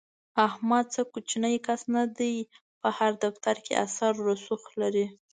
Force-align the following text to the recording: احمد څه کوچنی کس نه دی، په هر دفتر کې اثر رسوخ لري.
احمد 0.47 0.85
څه 0.95 1.01
کوچنی 1.11 1.55
کس 1.65 1.81
نه 1.95 2.03
دی، 2.17 2.35
په 2.81 2.87
هر 2.97 3.11
دفتر 3.23 3.55
کې 3.65 3.73
اثر 3.85 4.11
رسوخ 4.27 4.63
لري. 4.81 5.05